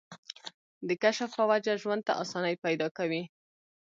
[0.87, 3.23] د کشف پۀ وجه ژوند ته اسانۍ پېدا کوي